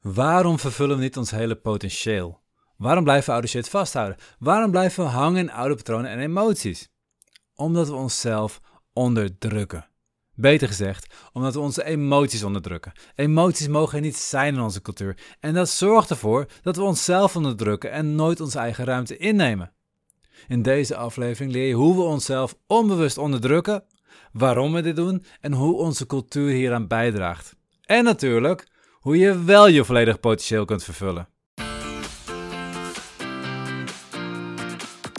[0.00, 2.40] Waarom vervullen we niet ons hele potentieel?
[2.76, 4.16] Waarom blijven we oude shit vasthouden?
[4.38, 6.88] Waarom blijven we hangen in oude patronen en emoties?
[7.54, 8.60] Omdat we onszelf
[8.92, 9.88] onderdrukken.
[10.34, 12.92] Beter gezegd, omdat we onze emoties onderdrukken.
[13.14, 15.16] Emoties mogen er niet zijn in onze cultuur.
[15.40, 19.72] En dat zorgt ervoor dat we onszelf onderdrukken en nooit onze eigen ruimte innemen.
[20.48, 23.84] In deze aflevering leer je hoe we onszelf onbewust onderdrukken,
[24.32, 27.56] waarom we dit doen en hoe onze cultuur hieraan bijdraagt.
[27.80, 28.68] En natuurlijk
[29.00, 31.28] hoe je wel je volledig potentieel kunt vervullen.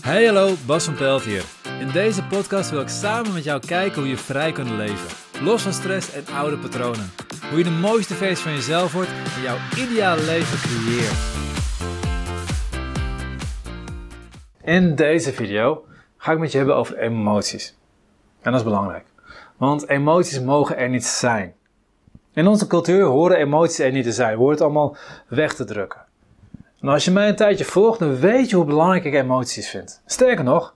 [0.00, 1.44] Hey hallo, Bas van Pelt hier.
[1.80, 5.08] In deze podcast wil ik samen met jou kijken hoe je vrij kunt leven.
[5.42, 7.10] Los van stress en oude patronen.
[7.48, 11.18] Hoe je de mooiste versie van jezelf wordt en jouw ideale leven creëert.
[14.62, 15.84] In deze video
[16.16, 17.76] ga ik met je hebben over emoties.
[18.40, 19.04] En dat is belangrijk.
[19.56, 21.54] Want emoties mogen er niet zijn.
[22.36, 24.32] In onze cultuur horen emoties er niet te zijn.
[24.32, 24.96] We horen het allemaal
[25.28, 26.00] weg te drukken.
[26.80, 30.02] En als je mij een tijdje volgt, dan weet je hoe belangrijk ik emoties vind.
[30.06, 30.74] Sterker nog,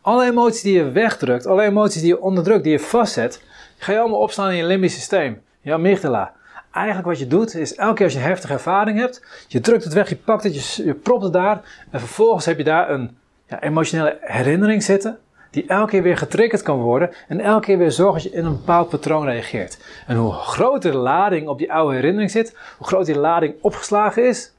[0.00, 3.42] alle emoties die je wegdrukt, alle emoties die je onderdrukt, die je vastzet,
[3.78, 6.32] ga je allemaal opslaan in je limbisch systeem, je amygdala.
[6.72, 9.84] Eigenlijk wat je doet, is elke keer als je een heftige ervaring hebt, je drukt
[9.84, 12.90] het weg, je pakt het, je, je propt het daar en vervolgens heb je daar
[12.90, 15.18] een ja, emotionele herinnering zitten
[15.52, 18.44] die elke keer weer getriggerd kan worden en elke keer weer zorgt dat je in
[18.44, 19.78] een bepaald patroon reageert.
[20.06, 24.28] En hoe groter de lading op die oude herinnering zit, hoe groter die lading opgeslagen
[24.28, 24.52] is,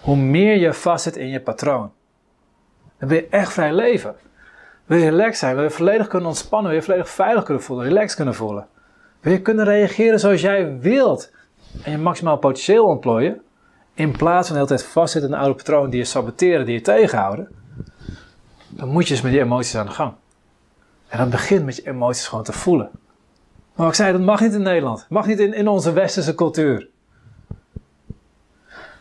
[0.00, 1.92] hoe meer je vastzit in je patroon.
[2.98, 4.14] Dan wil je echt vrij leven.
[4.84, 7.86] Wil je relaxed zijn, wil je volledig kunnen ontspannen, wil je volledig veilig kunnen voelen,
[7.86, 8.66] relaxed kunnen voelen.
[9.20, 11.32] Wil je kunnen reageren zoals jij wilt
[11.82, 13.42] en je maximaal potentieel ontplooien,
[13.94, 16.80] in plaats van de hele tijd vastzitten in oude patroon die je saboteren, die je
[16.80, 17.48] tegenhouden,
[18.68, 20.12] dan moet je eens met die emoties aan de gang.
[21.12, 22.90] En dat begint met je emoties gewoon te voelen.
[23.74, 25.06] Maar ik zei, dat mag niet in Nederland.
[25.08, 26.88] Mag niet in, in onze westerse cultuur.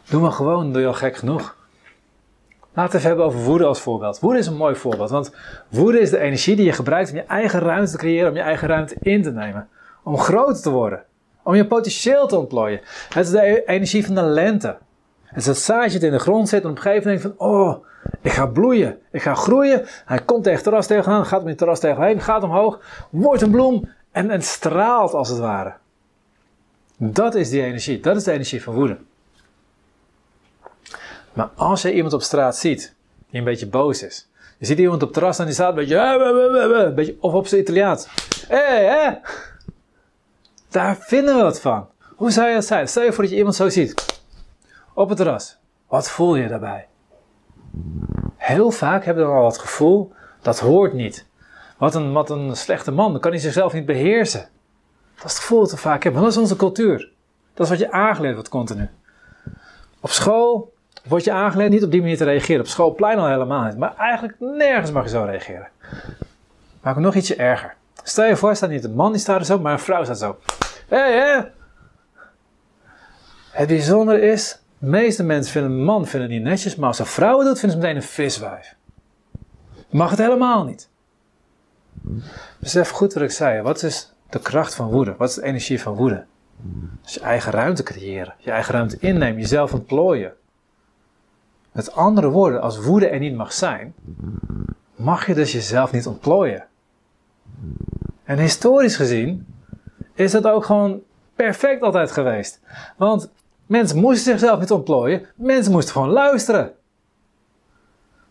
[0.10, 1.56] Doe maar gewoon, doe je al gek genoeg.
[2.74, 4.20] Laten we even hebben over woede als voorbeeld.
[4.20, 5.36] Woede is een mooi voorbeeld, want
[5.70, 8.42] woede is de energie die je gebruikt om je eigen ruimte te creëren, om je
[8.42, 9.70] eigen ruimte in te nemen.
[10.04, 11.04] Om groter te worden.
[11.44, 12.82] Om je potentieel te ontplooien.
[13.10, 14.78] Het is de energie van de lente.
[15.24, 17.48] Het is het zaadje dat in de grond zit en op een gegeven moment van,
[17.48, 17.86] oh,
[18.22, 19.00] ik ga bloeien.
[19.12, 19.86] Ik ga groeien.
[20.06, 21.26] Hij komt tegen het terras tegenaan.
[21.26, 22.22] Gaat op het terras tegenheen.
[22.22, 22.80] Gaat omhoog.
[23.10, 23.90] Wordt een bloem.
[24.12, 25.74] En, en straalt als het ware.
[26.98, 28.00] Dat is die energie.
[28.00, 28.98] Dat is de energie van woede.
[31.34, 32.96] Maar als je iemand op straat ziet.
[33.30, 34.30] Die een beetje boos is.
[34.58, 35.98] Je ziet iemand op het terras en die staat een beetje.
[36.86, 38.08] Een beetje of op zijn Italiaans.
[38.48, 39.18] Hé, hey, hé.
[40.70, 41.88] Daar vinden we wat van.
[42.16, 42.88] Hoe zou je dat zijn?
[42.88, 44.22] Stel je voor dat je iemand zo ziet.
[44.94, 45.58] Op het terras.
[45.88, 46.88] Wat voel je daarbij?
[48.38, 51.26] Heel vaak hebben we al het gevoel, dat hoort niet.
[51.78, 54.50] Wat een, wat een slechte man, dan kan hij zichzelf niet beheersen.
[55.16, 57.10] Dat is het gevoel dat we vaak hebben, dat is onze cultuur.
[57.54, 58.90] Dat is wat je aangeleerd wordt continu.
[60.00, 60.74] Op school
[61.04, 62.62] word je aangeleerd niet op die manier te reageren.
[62.62, 63.78] Op schoolplein al helemaal niet.
[63.78, 65.68] Maar eigenlijk nergens mag je zo reageren.
[66.82, 67.76] Maar ook nog ietsje erger.
[68.04, 70.20] Stel je voor, staat niet een man die staat er zo, maar een vrouw staat
[70.20, 70.38] zo.
[70.88, 71.42] Hé, hé!
[73.52, 77.06] Het bijzondere is, de meeste mensen vinden een man vinden niet netjes, maar als een
[77.06, 78.76] vrouw doet, vinden ze meteen een viswijf.
[79.90, 80.90] Mag het helemaal niet.
[82.60, 83.62] Besef goed wat ik zei.
[83.62, 85.16] Wat is de kracht van woede?
[85.18, 86.26] Wat is de energie van woede?
[87.02, 90.34] Dus je eigen ruimte creëren, je eigen ruimte innemen, jezelf ontplooien.
[91.72, 93.94] Met andere woorden, als woede er niet mag zijn,
[94.96, 96.66] mag je dus jezelf niet ontplooien.
[98.24, 99.46] En historisch gezien
[100.14, 101.02] is dat ook gewoon
[101.36, 102.60] perfect altijd geweest.
[102.98, 103.32] Want
[103.72, 105.26] Mensen moesten zichzelf niet ontplooien.
[105.36, 106.72] Mensen moesten gewoon luisteren.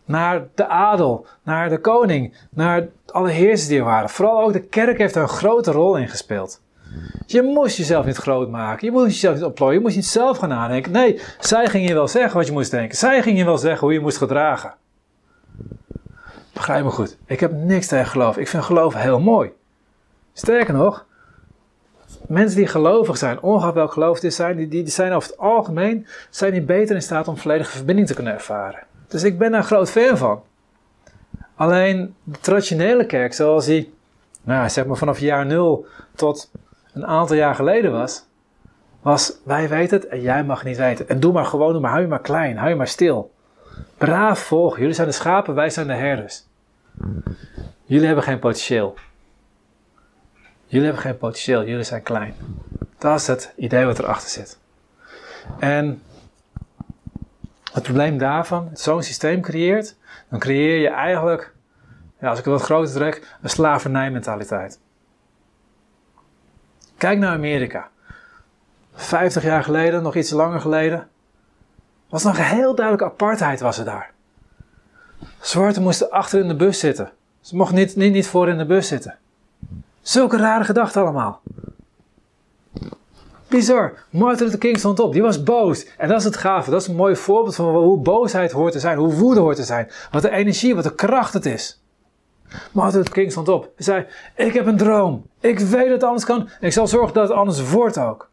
[0.05, 4.09] Naar de adel, naar de koning, naar alle heersers die er waren.
[4.09, 6.61] Vooral ook de kerk heeft er een grote rol in gespeeld.
[7.25, 8.85] Je moest jezelf niet groot maken.
[8.85, 9.75] Je moest jezelf niet ontplooien.
[9.75, 10.91] Je moest niet zelf gaan nadenken.
[10.91, 12.97] Nee, zij ging je wel zeggen wat je moest denken.
[12.97, 14.73] Zij ging je wel zeggen hoe je moest gedragen.
[16.53, 17.17] Begrijp me goed.
[17.25, 18.37] Ik heb niks tegen geloof.
[18.37, 19.51] Ik vind geloof heel mooi.
[20.33, 21.05] Sterker nog,
[22.27, 26.07] mensen die gelovig zijn, ongeacht welk geloof dit zijn, die, die, zijn over het algemeen
[26.29, 28.79] zijn die beter in staat om volledige verbinding te kunnen ervaren.
[29.07, 30.41] Dus ik ben daar groot fan van.
[31.55, 33.93] Alleen de traditionele kerk, zoals die,
[34.41, 35.85] nou, zeg maar vanaf jaar nul
[36.15, 36.51] tot
[36.93, 38.25] een aantal jaar geleden was,
[39.01, 41.09] was wij weten het en jij mag niet weten.
[41.09, 43.31] En doe maar gewoon, doe maar, hou je maar klein, hou je maar stil.
[43.97, 46.43] Braaf volgen, jullie zijn de schapen, wij zijn de herders.
[47.85, 48.95] Jullie hebben geen potentieel.
[50.71, 52.35] Jullie hebben geen potentieel, jullie zijn klein.
[52.97, 54.59] Dat is het idee wat erachter zit.
[55.59, 56.01] En
[57.73, 59.95] het probleem daarvan, zo'n systeem creëert,
[60.29, 61.53] dan creëer je eigenlijk,
[62.19, 64.79] ja, als ik het wat groter trek, een slavernijmentaliteit.
[66.97, 67.89] Kijk naar Amerika.
[68.93, 71.09] 50 jaar geleden, nog iets langer geleden,
[72.09, 74.11] was nog heel duidelijke apartheid was er daar.
[75.39, 77.11] Zwarte moesten achter in de bus zitten.
[77.41, 79.19] Ze mochten niet, niet, niet voor in de bus zitten.
[80.01, 81.41] Zulke rare gedachten allemaal.
[83.47, 83.93] Bizar.
[84.09, 85.13] Martin Luther King stond op.
[85.13, 85.87] Die was boos.
[85.97, 86.69] En dat is het gave.
[86.69, 88.97] Dat is een mooi voorbeeld van hoe boosheid hoort te zijn.
[88.97, 89.91] Hoe woede hoort te zijn.
[90.11, 91.81] Wat de energie, wat de kracht het is.
[92.71, 93.63] Martin Luther King stond op.
[93.63, 94.05] Hij zei,
[94.35, 95.25] ik heb een droom.
[95.39, 96.49] Ik weet dat het anders kan.
[96.59, 98.29] Ik zal zorgen dat het anders wordt ook.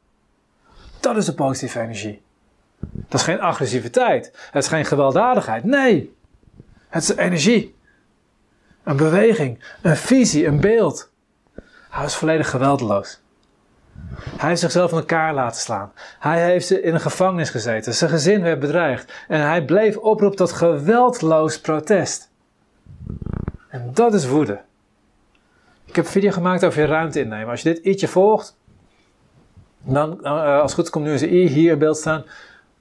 [1.00, 2.22] Dat is de positieve energie.
[2.80, 4.32] Dat is geen agressiviteit.
[4.50, 5.64] Het is geen gewelddadigheid.
[5.64, 6.14] Nee.
[6.88, 7.74] Het is energie.
[8.82, 9.64] Een beweging.
[9.82, 10.46] Een visie.
[10.46, 11.10] Een beeld.
[11.88, 13.20] Hij was volledig geweldloos.
[14.37, 15.93] Hij heeft zichzelf in elkaar laten slaan.
[16.19, 17.94] Hij heeft in een gevangenis gezeten.
[17.94, 19.12] Zijn gezin werd bedreigd.
[19.29, 22.31] En hij bleef oproepen tot geweldloos protest.
[23.69, 24.61] En dat is woede.
[25.85, 27.49] Ik heb een video gemaakt over je ruimte innemen.
[27.49, 28.56] Als je dit ietsje volgt,
[29.82, 32.25] dan, uh, als het goed komt nu is I hier in beeld staan.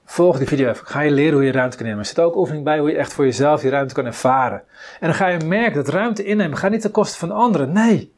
[0.04, 0.86] Volg die video even.
[0.86, 2.00] Ga je leren hoe je ruimte kan nemen.
[2.00, 4.62] Er zit ook oefening bij hoe je echt voor jezelf die ruimte kan ervaren.
[5.00, 7.72] En dan ga je merken dat ruimte innemen gaat niet ten koste van anderen.
[7.72, 8.16] Nee.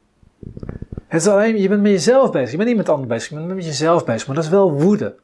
[1.09, 2.51] Het is alleen, je bent met jezelf bezig.
[2.51, 3.29] Je bent niet met anderen bezig.
[3.29, 4.27] Je bent met jezelf bezig.
[4.27, 5.17] Maar dat is wel woede.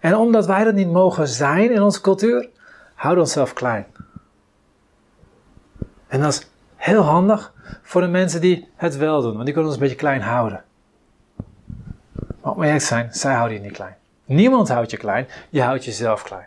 [0.00, 2.48] En omdat wij dat niet mogen zijn in onze cultuur,
[2.94, 3.86] houden we onszelf klein.
[6.08, 7.52] En dat is heel handig
[7.82, 9.32] voor de mensen die het wel doen.
[9.32, 10.64] Want die kunnen ons een beetje klein houden.
[12.42, 13.96] Maar om eerlijk te zijn, zij houden je niet klein.
[14.24, 15.28] Niemand houdt je klein.
[15.48, 16.46] Je houdt jezelf klein.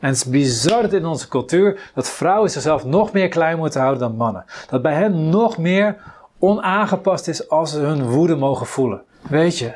[0.00, 3.80] En het is bizar dat in onze cultuur dat vrouwen zichzelf nog meer klein moeten
[3.80, 4.44] houden dan mannen.
[4.68, 5.96] Dat bij hen nog meer
[6.40, 9.02] onaangepast is als ze hun woede mogen voelen.
[9.28, 9.74] Weet je,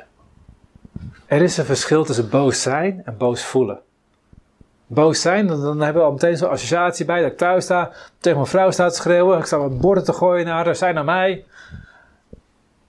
[1.27, 3.81] er is een verschil tussen boos zijn en boos voelen.
[4.87, 8.39] Boos zijn, dan, hebben we al meteen zo'n associatie bij dat ik thuis sta, tegen
[8.39, 11.05] mijn vrouw sta te schreeuwen, ik sta wat borden te gooien naar haar, zijn naar
[11.05, 11.45] mij.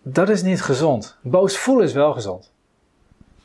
[0.02, 1.18] Dat is niet gezond.
[1.22, 2.52] Boos voelen is wel gezond.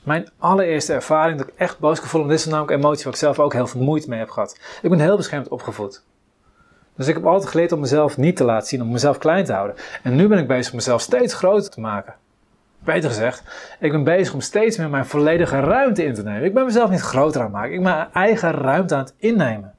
[0.02, 3.12] Mijn allereerste ervaring dat ik echt boos gevoel, en dit is namelijk een emotie waar
[3.12, 4.60] ik zelf ook heel veel moeite mee heb gehad.
[4.82, 6.02] Ik ben heel beschermd opgevoed.
[7.00, 9.52] Dus ik heb altijd geleerd om mezelf niet te laten zien, om mezelf klein te
[9.52, 9.76] houden.
[10.02, 12.14] En nu ben ik bezig om mezelf steeds groter te maken.
[12.78, 13.42] Beter gezegd,
[13.78, 16.44] ik ben bezig om steeds meer mijn volledige ruimte in te nemen.
[16.44, 19.14] Ik ben mezelf niet groter aan het maken, ik ben mijn eigen ruimte aan het
[19.16, 19.74] innemen.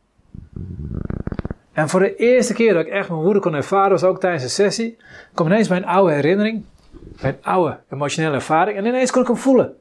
[1.73, 4.44] En voor de eerste keer dat ik echt mijn woede kon ervaren, was ook tijdens
[4.44, 4.97] een sessie,
[5.33, 6.63] kwam ineens mijn oude herinnering,
[7.21, 9.73] mijn oude emotionele ervaring, en ineens kon ik hem voelen.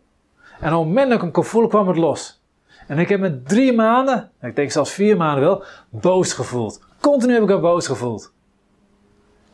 [0.60, 2.40] En op het moment dat ik hem kon voelen, kwam het los.
[2.87, 6.88] En ik heb me drie maanden, ik denk zelfs vier maanden wel, boos gevoeld.
[7.00, 8.32] Continu heb ik me boos gevoeld.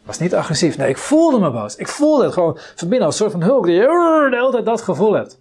[0.02, 0.76] was niet agressief.
[0.76, 1.76] Nee, ik voelde me boos.
[1.76, 4.64] Ik voelde het gewoon van binnen als een soort van hulk die de hele tijd
[4.64, 5.38] dat gevoel hebt.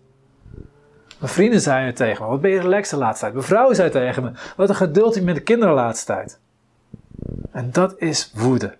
[1.20, 3.34] Mijn vrienden zeiden tegen me, wat ben je relaxed de laatste tijd?
[3.34, 6.40] Mijn vrouw zei tegen me, wat een geduld met de kinderen de laatste tijd.
[7.52, 8.76] En dat is woede.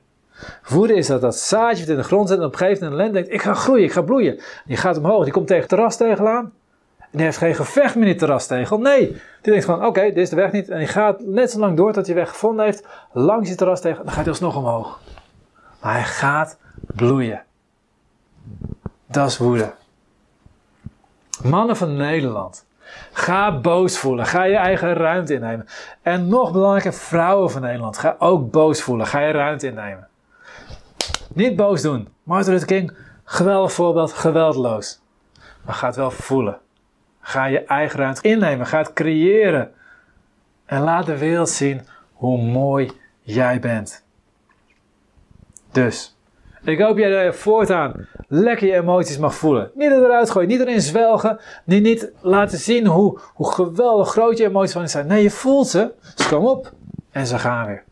[0.70, 3.32] Woede is dat dat zaadje in de grond zit en op een gegeven moment denkt,
[3.32, 4.40] ik ga groeien, ik ga bloeien.
[4.66, 6.54] Die gaat omhoog, die komt tegen het terras tegenaan.
[7.16, 8.78] Die heeft geen gevecht met die terrastegel.
[8.78, 9.08] Nee,
[9.42, 10.70] die denkt gewoon, oké, dit is de weg niet.
[10.70, 12.88] En die gaat net zo lang door tot hij weg gevonden heeft.
[13.12, 14.04] Langs die terrastegel.
[14.04, 15.00] Dan gaat hij alsnog omhoog.
[15.82, 17.44] Maar hij gaat bloeien.
[19.06, 19.74] Dat is woede.
[21.44, 22.66] Mannen van Nederland.
[23.12, 24.26] Ga boos voelen.
[24.26, 25.68] Ga je eigen ruimte innemen.
[26.02, 27.98] En nog belangrijker, vrouwen van Nederland.
[27.98, 29.08] Ga ook boos voelen.
[29.08, 30.08] Ga je ruimte innemen.
[31.34, 32.08] Niet boos doen.
[32.24, 35.02] Martin Luther King, geweldig voorbeeld, geweldloos.
[35.62, 36.60] Maar ga het wel voelen.
[37.28, 38.66] Ga je eigen ruimte innemen.
[38.66, 39.72] Ga het creëren.
[40.66, 41.82] En laat de wereld zien
[42.14, 42.92] hoe mooi
[43.22, 44.04] jij bent.
[45.72, 46.18] Dus,
[46.64, 49.72] ik hoop jij voortaan lekker je emoties mag voelen.
[49.74, 51.40] Niet eruit gooien, niet erin zwelgen.
[51.64, 55.08] Niet, niet laten zien hoe, hoe geweldig groot je emoties van je zijn.
[55.08, 55.92] Nee, je voelt ze.
[56.16, 56.72] Ze komen op
[57.12, 57.84] en ze gaan weer.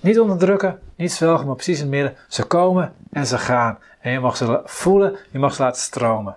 [0.00, 2.16] Niet onderdrukken, niet zwelgen, maar precies in het midden.
[2.28, 3.78] Ze komen en ze gaan.
[4.00, 6.36] En je mag ze voelen, je mag ze laten stromen.